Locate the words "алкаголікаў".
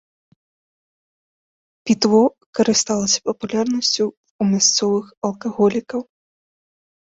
5.31-6.01